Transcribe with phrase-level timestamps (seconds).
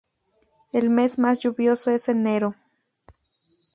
[0.71, 2.55] El mes más lluvioso es enero.